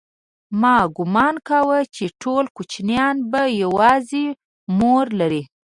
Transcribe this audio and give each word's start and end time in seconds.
ما 0.61 0.75
گومان 0.97 1.35
کاوه 1.47 1.79
چې 1.95 2.05
ټول 2.21 2.45
کوچنيان 2.55 3.15
به 3.31 3.41
يوازې 3.63 4.25
مور 4.77 5.05
لري. 5.19 5.43